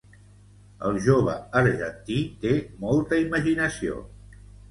[0.87, 2.55] El jove argentí té
[2.87, 4.01] molta imaginació